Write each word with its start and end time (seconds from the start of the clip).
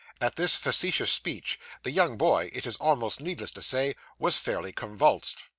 At 0.19 0.35
this 0.35 0.55
facetious 0.55 1.11
speech, 1.11 1.59
the 1.83 1.91
young 1.91 2.17
boy, 2.17 2.49
it 2.53 2.65
is 2.65 2.75
almost 2.77 3.21
needless 3.21 3.51
to 3.51 3.61
say, 3.61 3.95
was 4.17 4.35
fairly 4.39 4.71
convulsed. 4.71 5.43